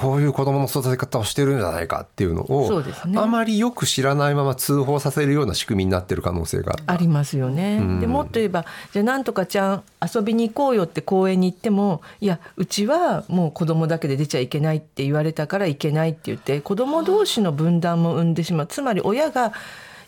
[0.00, 7.78] こういう子どもの育て方をしてるんじゃないかっていうのを、ね、あまりよく知らないまま通報させるような仕組みになってる可能性がありますよね。
[7.80, 18.66] うん、でもっと言えばじゃあなんとかちゃん遊びに行こうよって公園に行ってもいやうちはもう子供だけで出ちゃいけないって言われたからいけないって言って子供同士の分断も生んでしまう。
[18.66, 19.52] つまり親が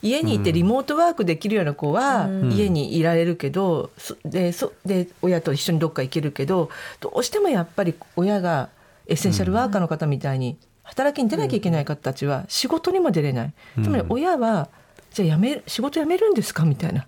[0.03, 3.91] 家にいてリモートワークできるような子は家にいられるけど、
[4.25, 8.69] うん、でそで親と一緒にどっか行けるけどどうしてもやっぱり親が
[9.07, 14.69] エッセンシャルワーカーの方みたいに働きに出なきゃいけない方たちは仕事にも出れない、つまり親は
[15.13, 17.07] じゃあ辞め仕事辞めるんですかみたいな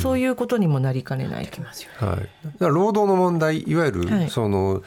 [0.00, 1.62] そういうことにもなりかねないと。
[2.04, 4.82] はい、労働の問題いわゆるその、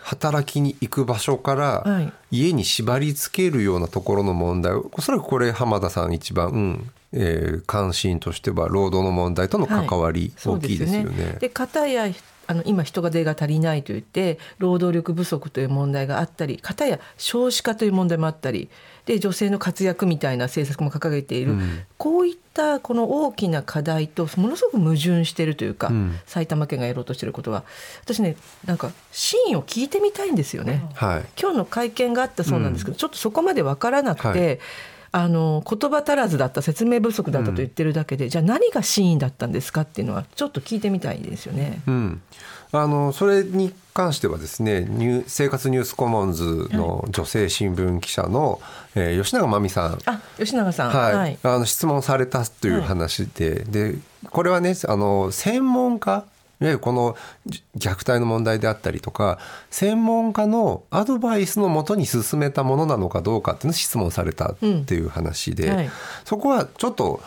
[0.00, 6.90] 働きに行く場所から家に縛り付けるようなところの問題おそらくこれ浜田さん一番、うん。
[7.16, 11.36] えー、関心としては労働の問題との関わり、大きいですよね。
[11.38, 12.08] で片や
[12.46, 18.68] あの今人が手が足りないといって労働力不足という問題があったり片や少子化という問題もあったり
[19.06, 27.64] で女性の活躍みたいな政策も掲げている、うん、こういったこの大きな課題とものすごく矛盾しているというか、うん、埼玉県がやろうとしていることは
[28.02, 30.82] 私ねなんか真意を聞いてみたいんですよね。
[30.94, 34.28] はい、今日の会見があったそうなんですけど、うん、ちょっとそこまで分からなくて。
[34.28, 34.58] はい
[35.16, 41.82] あの言葉足らずだった説明不足だったと言ってるだけで、うん、じゃあ何が真意だったんですかっていうのはちょっと聞いてみたいですよね。
[41.86, 42.22] うん、
[42.72, 48.60] あのそれに関してはですねニュ生活ニュースコモンズの女性新聞記者の、
[48.96, 49.98] えー、吉永真美さん。
[50.04, 53.94] あ吉永さん、はい、はい、あの質問されたという話ではい、で。
[54.30, 56.33] これはねあの専門家い
[56.64, 57.16] わゆるこの
[57.76, 59.38] 虐待の問題であったりとか
[59.70, 65.76] 専門家のアドバイスのもとに進めたものなのかどうかっていうのを質問されたっていう話で、うん。
[65.76, 65.90] はい、
[66.24, 67.20] そこはちょっと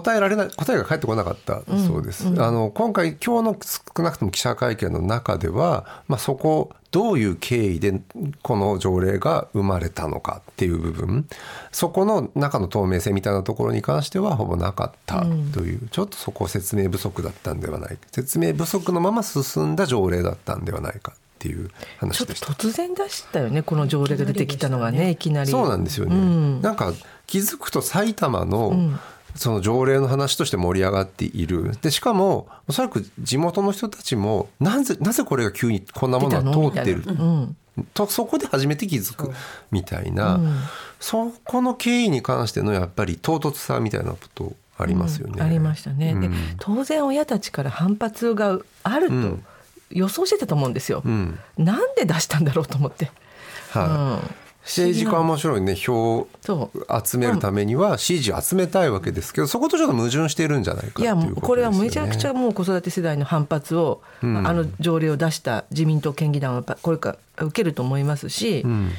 [0.00, 2.28] 答えられない答えが返ってこなかったそうです。
[2.28, 3.56] うんうん、あの今回今日の
[3.96, 8.00] 少なくとも記者会見の中では、まあ、そこどういう経緯で
[8.42, 11.26] この条例が生まれたのかっていう部分
[11.72, 15.20] そこの中の透明性みたいなところに関してはほぼなかった
[15.52, 22.52] という、うん、ちょっとそこ説明不足だったんではない説明不足のまま進んだ条例だったんではないかっていう話でした。
[22.52, 25.10] 突然出したよねこの条例が出てきたのがね。
[25.10, 25.50] いきなり。
[25.50, 26.92] そうなんですよね、うん、なんか
[27.26, 28.98] 気づくと埼玉の、うん
[29.36, 31.76] その条例の話として盛り上がっている。
[31.80, 37.56] でしかもおそらく地元の人たちもなぜなぜこれが急にこんなものが通ってる、うん、
[37.94, 39.32] とそこで初めて気づく
[39.70, 40.38] みたいな、う。
[40.38, 40.56] ん、
[41.00, 45.34] そこの経緯に関してのやっぱり唐突さみたいなことありますよね。
[45.36, 46.14] うん、ありましたね。
[46.14, 49.38] で当然親たちから反発があると
[49.90, 51.02] 予想してたと思うんですよ。
[51.56, 53.10] なんで出したんだろうと思って。
[53.70, 56.28] はい、政治家はもちろんね票を
[57.04, 68.90] 集めるためには支持を集めたいわけですけどそことちょっと矛盾しているんじゃないかいやこれはめちゃくちゃもう子育て世代の反発を、うん、あの条例を出した自民党県議団はこれから受けると思いますし、うん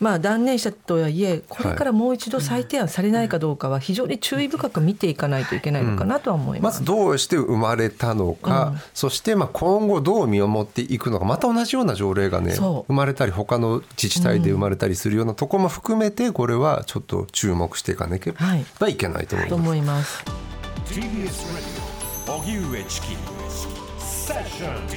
[0.00, 18.36] まあ、断念したとはいえこれからもう一度再提案されないかどうかは非常に注意深く見ていかないといけないのかなとは思います、うん、まずどうして生まれたのか、うん、そしてまあ今後どう見守っていくのかまた同じような条例がね生まれたり他の自治体で生まれたりするようなところも含めてこれはちょっと注目していかなけれ
[18.78, 18.98] ばい。
[18.98, 20.22] けないと思います。
[20.26, 20.32] は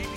[0.05, 0.10] い、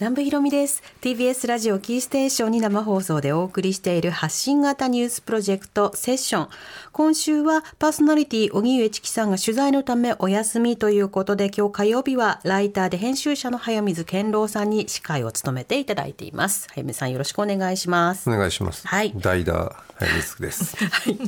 [0.00, 0.82] 南部ひろみです。
[1.02, 6.48] TBS ラジオキーステーションに生放送でお送りしている発信型ニュースプロジェクトセッション
[6.90, 16.66] 今週はパーソナリティ荻上チキさんが取材のためお休みということで今日火曜日はライターで編集者の早水健郎さんに司会を務めていただいています。
[16.72, 18.30] 早水さんよろしくお願いします。
[18.30, 18.88] お願いします。
[18.88, 19.12] はい。
[19.14, 20.76] 代打早水です。
[20.80, 21.18] はい。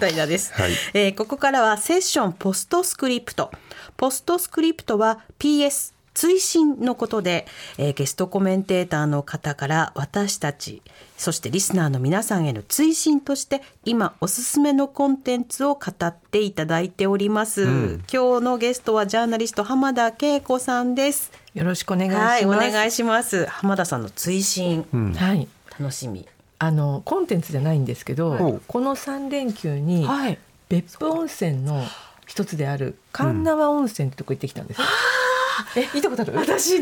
[0.00, 3.50] 代打です、はい、えー、ここからはセッションポストスクリプト。
[3.96, 7.46] ポストスクリプトは PS 追伸のことで、
[7.78, 10.82] えー、ゲストコメンテーターの方から私たち
[11.16, 21.30] そしてリスナーの皆さんへの追伸として今おすすめのコンテンツを語っていただいております、うん、今日のゲストはジャーナリスト浜田恵子さんです。
[21.54, 23.46] よろしくお願いします、はい、お願いします。
[23.46, 25.46] 浜田さんの追伸、うん、はい。
[25.78, 26.26] 楽しみ。
[26.58, 30.04] あのコンテンツじゃないんですけど、はい、この3連休に
[30.68, 31.84] 別府温泉の
[32.26, 35.27] 一つである神縄温泉ってとこ行ってきたんです、うんえ
[35.86, 36.32] 行ったことある？
[36.38, 36.80] 私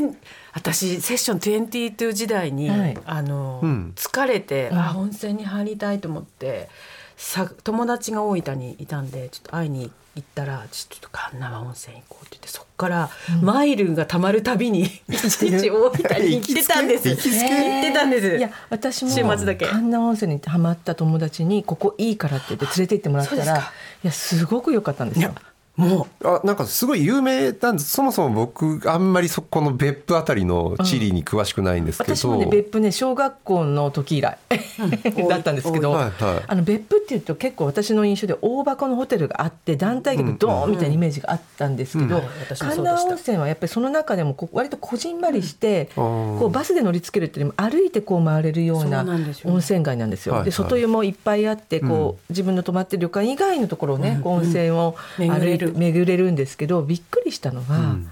[0.53, 6.69] 私セッション22時代に、はい、あの、うん、疲れて、うん、あ温泉に入りたいと思って
[7.17, 13.11] さ友達が大分にいたんでちょっと会いに行ったらちょっと神奈温泉行こうって言ってそこから
[13.43, 18.37] マイルがたまるたびに 一日大分に行ってたんです、行ってたんです。
[18.39, 19.67] いや私も週末だけ。
[19.67, 25.35] 神奈温泉にハマった友達にここいいからって言って連れて行ってもらったらいやすごく良かったんですよ
[25.77, 26.29] もう。
[26.29, 27.91] あなんかすごい有名なんです。
[27.91, 34.39] そもそも僕あんまりそこの別府あたりの地理に詳しくないんですけど、うん、私もね別府ね小学校の時以来
[35.29, 42.23] だったんですけど、はいはい、あの別府っていうと結構私の印象で大箱のホテルがあって団体客ドーンみたいなイメージがあったんですけど、うん。
[42.23, 49.05] うん、神奈温泉はやっぱりその中でも割とこじんまりして、こうバスで乗りつけるっていうよりも歩いてこう回れるような
[49.45, 50.43] 温泉街なんですよ。
[50.43, 58.11] で外湯もいっぱいあってこう、自分の泊まってる旅館以外のところをね、温泉を歩いて巡れるんですけどびっくりしたのは、うん、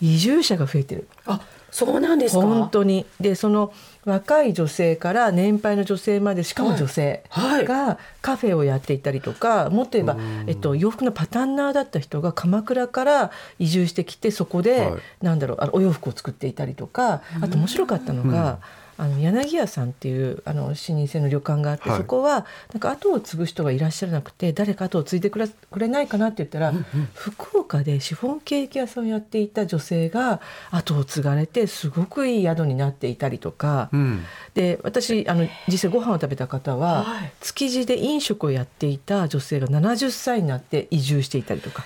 [0.00, 1.08] 移住者が増えてる。
[1.26, 1.40] あ
[1.70, 2.42] そうなんですか？
[2.42, 3.04] 本当に。
[3.20, 3.72] でその
[4.04, 18.60] 若い女性から年配の女性までしかも女性がカフェをやっていたりとか、もっと言えば、えっと、洋服のパタンナーだった人が鎌倉から移住してきてそこで、なんだろうあのお洋服を作っていたりとかあと面白かったのが。
[18.96, 41.84] あの柳家さんっていうあの老舗の旅館があって、はい、そこはなんか後を継ぐ人がいらっしゃらなくて誰か後を継いでくれくれないかなって言ったら、うんうん、福岡でシフォンケーキ屋さんをやっていた女性が後を継がれてすごくいい宿になっていたりとか、うん、で私あの実際ご飯を食べた方は、はい、築地で飲食をやっていた女性が70歳になって移住していたりとか。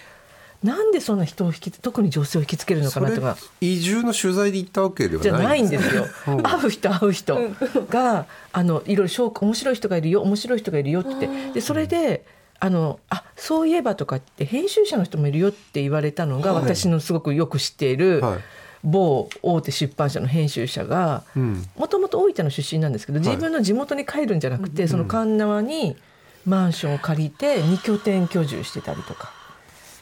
[0.63, 3.37] なんでそんな人を引き特に女性を引きつけるのかなとか。
[3.61, 6.07] 移住の取材で行ったわけではじゃないんですよ、
[6.43, 7.39] 会う人会う人
[7.89, 11.29] があのいろいろ面白い人がいるよ面白い人がいるよって。
[11.53, 12.25] でそれで
[12.61, 18.39] あのあそういえばとかって編集者の人もいるよって言われたのが、はい、私のすごくよく知っている、はい。
[18.85, 21.25] 某大手出版社の編集者が
[21.77, 25.97] もともと大分の出身なんですけど自分の地元に帰るんじゃなくて、はい、その神縄に
[26.47, 29.38] マンションを借りて2拠点居住してたりとか。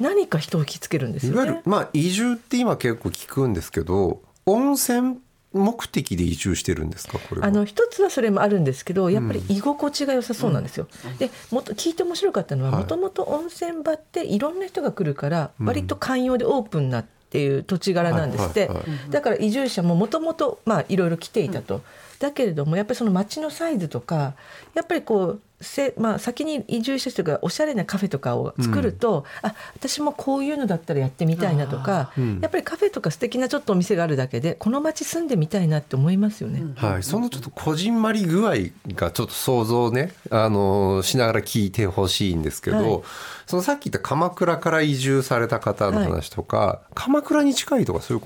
[0.01, 5.19] 何か人を引きつけるんですよ、ね、いわゆるまあ移住って今結構聞くんですけど温泉
[5.53, 7.19] 目的で移住してるんですか？
[7.19, 10.87] これあの一つはそれもあるんですけどやっぱり居心地が良さそうなんですよ。
[11.07, 18.69] うん、でもっと聞いて面白かったのはもともと温泉場っていろんな人が来るから割と寛容でオープンなっていう土地柄なんですって、
[19.09, 21.81] だから移住者ももともといろいろ来ていたと。
[22.19, 24.35] だけれどもやっぱりその街のサイズとか
[24.75, 36.63] やっぱりこうせ、まあ、先に移住した人がおしゃれなカフェとかを作ると、うん、あ私もこういうのだったらやってみたいなとか、うん、やっぱりカフェとか素敵なちょっとお店があるだけでこの街住んでみたいなって思いますよね。
[36.77, 38.55] はい、そのちょっとこじんまり具合
[38.95, 43.03] がちょっと想像ねあのしながら聞いてほしいんですけど、はい、
[43.47, 48.25] そのさっき言った鎌倉から移住された方の話とか、はい、鎌倉に近いとかそういう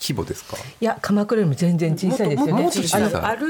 [0.00, 0.56] 規模ですか？
[0.80, 2.70] いや鎌倉よりも全然小さいですよね。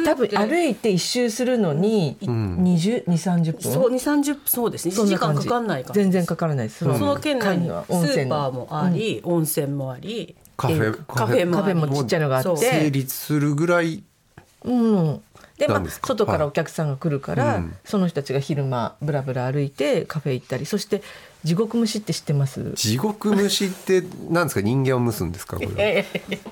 [0.05, 3.63] 多分歩いて一周するのに二十二三十分？
[3.63, 4.95] そう二三十分そうですね。
[4.95, 6.85] 1時間かかんないか全然かからないです。
[6.85, 12.57] その県内にはスーパーもあり、温泉もありカフェカフェもちっちゃいのがあって。
[12.57, 14.03] 成立するぐらい
[14.65, 15.23] うん。
[15.59, 21.01] でまあ、外からお客さんが来るから、はい、その人たちが昼間ぶらぶら歩いてカフェ行ったりそして
[21.47, 22.73] 地獄蒸しって知ってます？
[22.75, 24.61] 地獄蒸しってなんですか？
[24.61, 25.59] 人間を蒸すんですか？
[25.59, 26.05] これ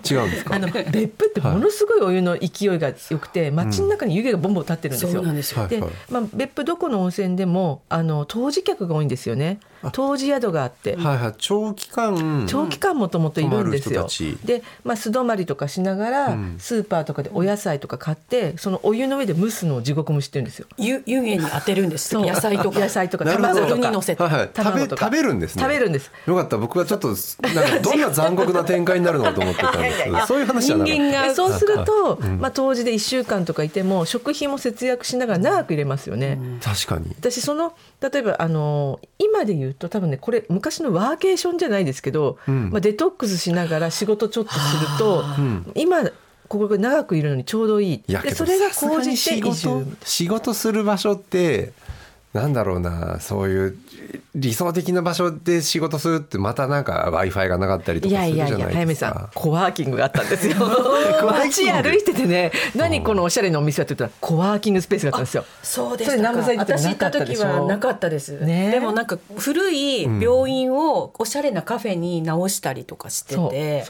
[0.08, 0.54] 違うんですか？
[0.54, 5.20] あの別府ってものすごいお湯の勢いが良くて、街の中に湯気がボンボン立ってるんですよ。
[5.20, 9.58] うん、でまあ、別府どこの温泉でもあの当時客が多いんですよね。
[9.92, 12.46] 当時宿があって、はいはい、長期間。
[12.48, 14.06] 長期間もともといるんですよ。
[14.44, 20.66] で、まあ、素泊まりとかしながら、うん、スーパーとかでお野菜とか買ってそのお湯の上で蒸すのを地獄蒸しって言うんですよ。
[20.78, 22.80] 湯湯気に当てるんです野菜とか。
[22.80, 23.24] 野菜とか。
[23.24, 23.74] 卵とか。
[23.74, 25.62] に乗せて、はいはい、食べ食べるんですね。
[25.62, 26.10] 食べるんです。
[26.26, 26.58] よかった。
[26.58, 27.16] 僕はちょっとなん
[27.70, 30.26] かどんな残酷な展開になるのかと思ってたんですけど。
[30.26, 31.34] そういう話じゃな人間が。
[31.34, 36.38] そうすると、まあ、当時で1週間とかいても食費も節約しながら長く入れますよね。
[36.62, 37.14] 確かに。
[37.18, 45.24] 私その例えばあの今で言うと多分ねこれ昔のワーケーションじゃないですけど、うん、まあ、デトックスしながら仕事ちょっとすると、
[45.74, 46.04] 今
[46.48, 48.04] ここ長くいるのにちょうどいい。
[48.06, 51.72] いでそれが高じて仕事する場所って
[52.34, 53.78] なんだろうなそういう
[54.34, 58.58] 理想的な場所で仕事するってまたなんか w i f i がなかったりとかするじゃないですか。
[58.58, 60.56] いやいやいや早めさんコワーキングがあったんですよ。
[61.30, 65.44] 街歩いててね何このおしゃれなお店はって言ったらコワーキングスペースがあったんですよ。
[65.62, 73.84] そうです私行った時はなかったです、ね、でもなんか古い病院をおしゃれなカフェに直したりとかしてて、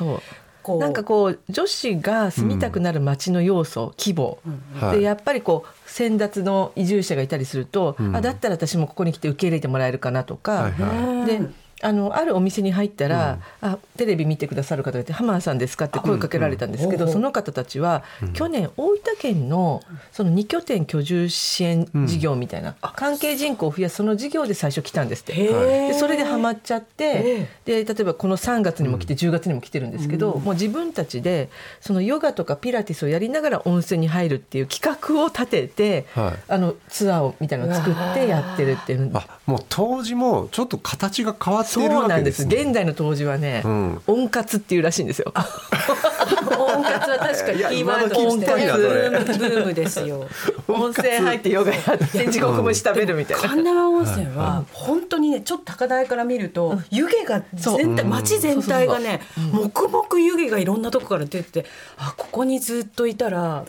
[0.65, 0.79] そう。
[0.79, 11.41] なんかこう女子が住みたくなる街の要素、うん、規模、うん、でやっぱりこう先達の移住者がいたりすると、うん、あだったら私もここに来て受け入れてもらえるかなとか、はいはい、で
[11.83, 19.83] あのあるお店に入ったら、うん、あテレビ見てくださる方がいて「浜田さんですか?」って声かけられたんですけど、うん、その方たちは、うん、去年大分県の
[20.13, 25.35] その2拠点居住支援事業みたいな、関係人口を増やすその事業で最初来たんですって。
[25.35, 31.49] でそれでハマっちゃってで例えばこの3月にも来て10月にも来てるんですけど、もう自分たちで
[31.81, 39.11] そのヨガとかピラティスをやりながら温泉に入るっていう企画を立てて、はい、あのツアーみたいなのを作ってやってるっていう。
[39.15, 42.45] あもう当時もちょっと形が変わってそうなんです。
[42.45, 45.33] 現代の当時はね、うん、温活っていうらしいんですよ。
[45.35, 50.27] 温活は確かにキーワード温活ブームですよ。
[50.69, 53.49] 温泉入ってヨガやって地獄蒸し食べるみたいな。
[53.49, 59.21] 神奈川温泉は本当にねちょっと高台から見ると湯気が全体街全体がね
[59.53, 63.65] 黙々湯気がいろんなとこから出てあここにずっといたら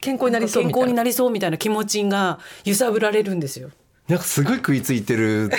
[0.00, 3.70] 健康になりそう健康になりそうみたいな気持ちが揺さぶられるんですよ。
[4.08, 5.50] なんかすごい食いついてる。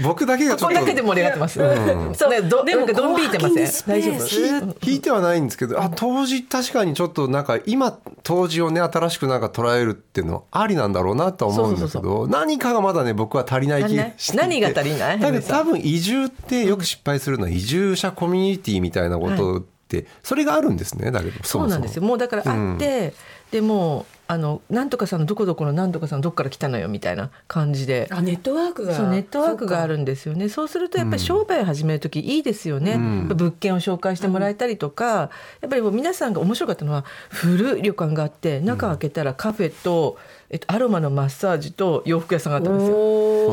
[0.00, 0.76] 僕だけがちょっと。
[0.76, 2.30] ここだけで盛り上がってます、うん、そう。
[2.30, 4.76] ねどでもなんかドン引いてません大丈夫。
[4.80, 13.84] 引いてはないんですけどあ当時確かにちょっとなんか今当時をね新しくなんか捉えるっていうのはありなんだろうなとは思うんだけそうど何かがまだね僕は足りない。
[13.84, 15.18] 気がして何が足りない？
[15.18, 22.02] だけどヘミさん多分移住ってよく失敗するのは移住者コミュニティみたいなことってそれがあるんですねだけどそうなんですよ。
[22.02, 23.14] もうだからあって、
[23.50, 28.08] でもうあのなんとかさんのどこどこのなんとかさんのどっから来たのよみたいな感じで。
[28.10, 28.94] あネットワークが。
[28.94, 30.48] そうネットワークがあるんですよね。
[30.48, 33.18] そうするとやっぱり商売を始める時いいですよね、ん。
[33.18, 35.28] やっぱ物件を紹介してもらえたりとか、
[35.60, 40.16] やっぱりもう皆さんが面白かったのは古い旅館があって中開けたらカフェと、
[40.48, 42.94] えっと、アロマのマッサージと洋服屋さんがあったんですよ。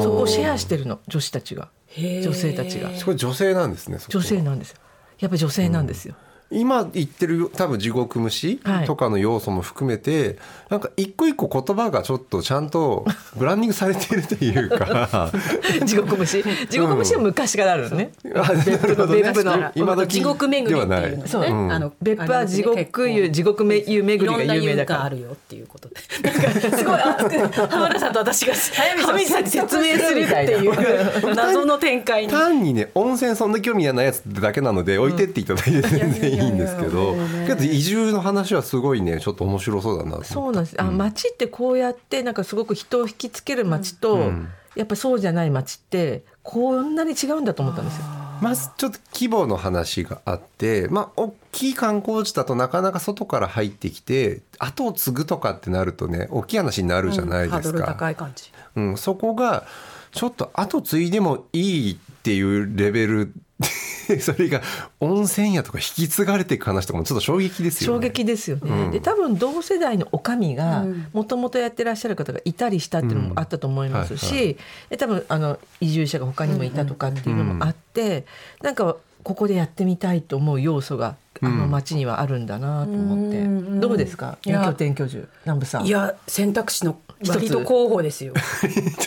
[0.02, 1.68] そこをシェアしてるの女子たちが。
[1.98, 2.90] 女性たちが。
[2.96, 4.78] それ女性なんですね女性なんですよ。
[5.20, 6.16] やっぱり女性なんですよ、
[6.52, 8.86] 今言ってる多分地獄虫はい。
[8.86, 10.38] とかの要素も含めて、
[10.70, 13.06] なんか一個一個言葉がちょっとちゃんと
[13.38, 15.32] ブランディングされているというか。
[15.86, 19.22] 地獄虫地獄虫は昔からあるのね、あなるほどね。
[19.22, 20.88] 別府の今時地獄巡りっていう。
[20.88, 21.28] のではない。
[21.28, 21.72] そうね、うん。
[21.72, 25.00] あの別府は地獄湯地獄め湯巡りが有名だから。
[25.08, 25.96] いろんな湯があるよっていうことで。
[26.24, 32.32] なんかすごい熱く浜田さんと私が早見さんに説明するっていう謎の展開に。
[32.32, 37.16] 単にね温泉そんな興味がないやつだけなので置いてっていただいて全然いいんですけど
[37.48, 40.82] けど移住の話はすごいねちょっと面白そうだなそうなんです。
[40.82, 48.04] あ、街ってこうやってなんかすごく人を引きつける街と、んやっぱそうじゃない街ってこんなに違うんだと思ったんですよ。
[48.42, 57.94] まずちょっと規模の話があってまあ大きい観光地だとなかなか外から入ってきて後を継ぐとかってなるとね大きい話になるじゃないハードルですか。
[57.94, 58.52] 高い感じ。
[58.76, 59.66] うん、そこが
[60.12, 63.34] ちょっと後継いでもいいっていうレベル
[64.22, 64.62] それが
[65.00, 67.96] 温泉屋とか引き継がれていく話とかもちょっと衝撃ですよね。
[67.98, 68.62] 衝撃ですよね。
[68.72, 68.92] うん。
[68.92, 71.08] で多分同世代のお上がうん。
[71.14, 74.18] もともとやってらっしゃる方がいたりしたっていうのもあったと思いますうん。
[74.18, 74.58] し、
[74.98, 78.26] 多分あの移住者が他にもいたとかっていうのもあって、
[78.64, 83.80] なんかここでやってみたいと思う要素があの街にはあるんだなと思って、うん。
[83.80, 84.38] どうですか？
[84.44, 84.66] いや。
[84.66, 85.86] 拠点居住南部さん。
[85.86, 86.98] いや選択肢の
[87.28, 88.34] 割と候補ですよ。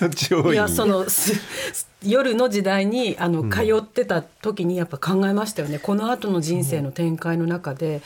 [0.53, 0.57] い。
[0.57, 1.33] やそのす
[2.05, 8.03] 夜の時代にあの通ってた時にやっぱ考えましたよね、この後の人生の展開の中で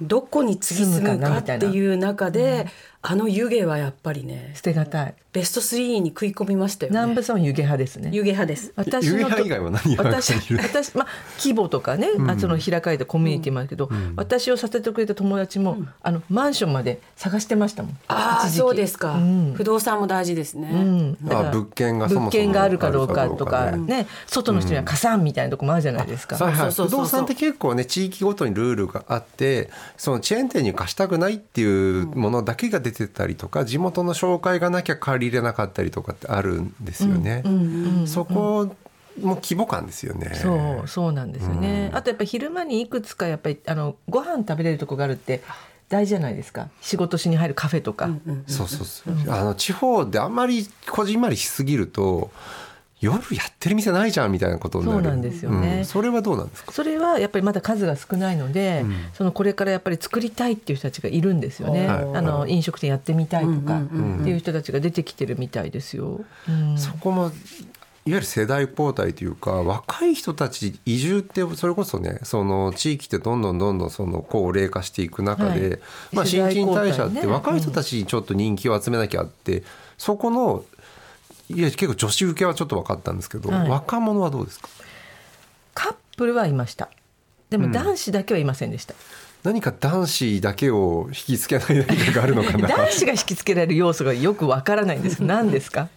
[0.00, 2.66] どこに次住むかっていう中で、
[3.08, 5.14] あの湯気はやっぱりね捨てがたい。
[5.36, 6.98] ベスト3に食い込みましたよね。
[6.98, 8.08] 南部さんは湯気派ですね。
[8.10, 8.72] 湯気派です。
[8.74, 11.06] 私湯気の以外は何が私私まあ
[11.38, 17.98] 規模とかね、あその開かれたコミュニティもあるけど、私をさせてくれた友達も、あのマンションまで探してましたもん。
[18.08, 19.54] ああそうですか、うん。
[19.54, 24.06] 不動産も大事ですね、うん、だからあ物件がそもそも物件があるかどうかとかね。
[24.26, 26.38] 外の人には貸さんみたいなとこもあるじゃないですか。
[26.38, 37.44] 不動産って結構ね地域ごとにルールがあってそのチェーン店に貸したくないっていうものだけが出てたりとか地元の紹介がなきゃ借りれなかったりとかってあるんですよね。
[38.06, 38.74] そこ
[39.20, 40.32] も規模感ですよね。
[40.34, 45.42] そうそうなんですよね、あとやっぱり昼間にいくつかやっぱりあのご飯食べれるとこがあるって
[45.88, 46.68] 大事じゃないですか。
[46.80, 48.10] 仕事しに入るカフェとか、
[48.46, 52.30] そうそうそう、あの地方であんまりこじんまりしすぎると
[53.00, 55.02] 夜やってる店ないじゃんみたいなことになる。
[55.02, 55.78] そうなんですよね。
[55.78, 55.84] うん。
[55.84, 56.72] それはどうなんですか？
[56.72, 62.16] それはやっぱりまだ数が少ないので、そのこれからやっぱり作りたいっていう人たちがいるんですよね、はい。
[62.16, 66.24] あの飲食店やってみたいとかうんうんっていう人たちが出てきてるみたいですよ。
[66.48, 66.78] うん。
[66.78, 67.32] そこも
[68.06, 75.78] いわゆる世代交代というか若い人たち移住ってそれこそねその地域ってどんどんどんどんその高齢化していく中で、はい。
[76.12, 79.64] まあ、新陳代謝って若い人たちにちょっと人気を集めなきゃって、
[79.98, 80.64] そこの
[81.48, 83.68] いや結構女子受けはちょっと分かったんですけど、はい。
[83.68, 84.68] 若者はどうですか？
[85.74, 86.88] カップルはいました。
[87.50, 88.94] でも男子だけはいませんでした、
[89.44, 95.88] 何か男子だけを引きつけない何かがあるのかな男子が引きつけられる要素がよくわからないんです何ですか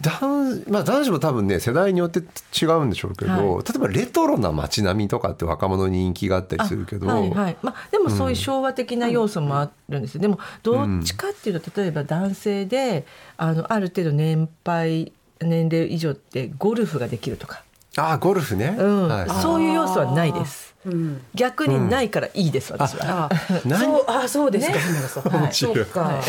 [0.00, 3.64] 男,、まあ、男子も多分ね世代によって違うんでしょうけど、はい。
[3.64, 7.56] 例えばレトロな街並みとかって若者に人気があったりするけど、はいはい。
[7.62, 17.62] まあ、でもそういう昭和的な要素もあるんですよ、でもどっちかっていうと例えば男性であのある程度年配年齢以上ってゴルフができるとか、
[17.96, 19.08] ああゴルフね、うん。
[19.08, 19.30] はい。
[19.30, 21.20] そういう要素はないですうん。
[21.34, 23.30] 逆にないからいいです、私は。
[23.32, 23.80] あ何？
[23.80, 25.38] そうあそうですか、ね。
[25.38, 25.52] はい。
[25.52, 26.20] そうか、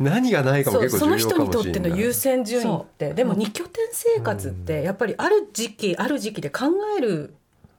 [0.00, 1.80] 何がないかも結構重要その人にかもしれない。
[1.80, 6.66] とっての優先順位ってでも二拠点生活ってやっぱりある時期ある時期で考
[6.98, 7.34] える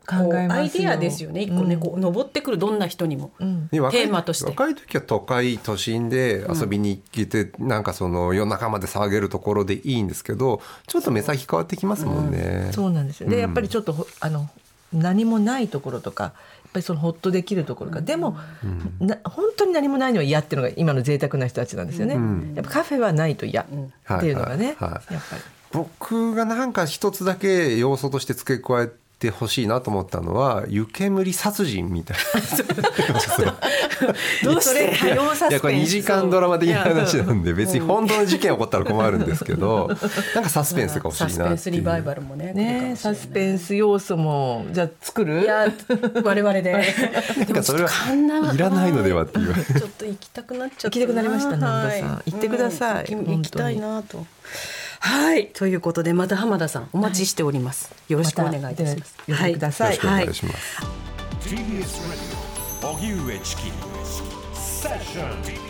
[0.06, 1.44] 考えアイデアですよね。
[1.44, 3.70] 一個ね、うんこう登ってくるどんな人にも、うん。
[3.70, 4.46] テーマとして。
[4.50, 13.08] 若い時は都会都心で遊びに行けて、なんかその夜中まで騒げるところでいいんですけどちょっと目先変わってきますもんね、そうなん。
[13.08, 14.50] ですよでやっぱりちょっとほあの
[14.94, 16.34] 何もないところとかやっ
[16.74, 18.36] ぱりそのホッとできるところが、でも、
[19.00, 22.54] な本当に何もないのは嫌っていうのが今の贅沢な人たちなんですよね、ん。
[22.56, 23.66] やっぱカフェはないと嫌っ
[24.20, 25.14] ていうのがね、はいはいはい。
[25.14, 25.42] やっぱり。
[25.72, 28.90] 僕がなんか一つだけ要素として付け加え
[29.24, 33.56] てほしいなと思ったのは湯煙殺人みたいな。
[34.44, 35.10] どうしてい
[35.54, 39.90] やこれ2時間ドラマ的な話なんで別に本当の事件起こったら困るんですけど
[40.36, 41.38] なんかサスペンスが欲しいなっていう。
[41.38, 45.42] サスペンスリバイバルもねねサスペンス要素もじゃあ作る？
[45.42, 45.72] いや
[46.24, 46.74] 我々で。
[47.38, 47.90] なんかそれは
[48.54, 49.54] いらないのではっていう。
[49.54, 52.06] ちょっと行きたくなっちゃった行きたくなりました南田さ。
[52.08, 53.38] ん行ってくださいうん。
[53.38, 54.26] 行きたいなと
[55.06, 55.48] はい。
[55.48, 57.94] ということでまた浜田さんお待ちしております。
[58.08, 59.16] よろしくお願いいたします。
[59.28, 59.96] また呼んでください。
[59.98, 60.78] よろしくお願いします、
[61.42, 61.58] TBS
[62.80, 63.64] Radio 荻上チキ
[64.54, 65.63] セッション